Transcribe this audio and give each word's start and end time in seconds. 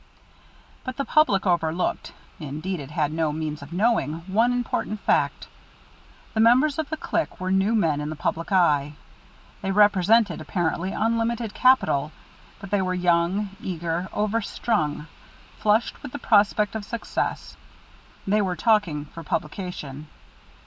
But 0.83 0.97
the 0.97 1.05
public 1.05 1.45
overlooked, 1.45 2.11
indeed 2.39 2.79
it 2.79 2.89
had 2.89 3.13
no 3.13 3.31
means 3.31 3.61
of 3.61 3.71
knowing, 3.71 4.13
one 4.33 4.51
important 4.51 4.99
fact. 5.01 5.47
The 6.33 6.39
members 6.39 6.79
of 6.79 6.89
the 6.89 6.97
Clique 6.97 7.39
were 7.39 7.51
new 7.51 7.75
men 7.75 8.01
in 8.01 8.09
the 8.09 8.15
public 8.15 8.51
eye. 8.51 8.93
They 9.61 9.69
represented 9.69 10.41
apparently 10.41 10.91
unlimited 10.91 11.53
capital, 11.53 12.11
but 12.59 12.71
they 12.71 12.81
were 12.81 12.95
young, 12.95 13.51
eager, 13.61 14.09
overstrung; 14.11 15.05
flushed 15.59 16.01
with 16.01 16.13
the 16.13 16.17
prospect 16.17 16.73
of 16.73 16.83
success, 16.83 17.55
they 18.25 18.41
were 18.41 18.55
talking 18.55 19.05
for 19.05 19.21
publication. 19.21 20.07